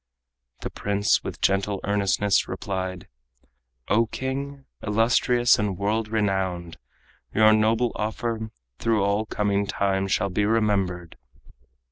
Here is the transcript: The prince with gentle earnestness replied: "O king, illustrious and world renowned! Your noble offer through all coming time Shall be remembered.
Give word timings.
The 0.61 0.71
prince 0.71 1.23
with 1.23 1.41
gentle 1.41 1.79
earnestness 1.83 2.47
replied: 2.47 3.07
"O 3.87 4.07
king, 4.07 4.65
illustrious 4.81 5.59
and 5.59 5.77
world 5.77 6.07
renowned! 6.07 6.77
Your 7.35 7.53
noble 7.53 7.91
offer 7.93 8.49
through 8.79 9.03
all 9.03 9.27
coming 9.27 9.67
time 9.67 10.07
Shall 10.07 10.29
be 10.31 10.43
remembered. 10.45 11.17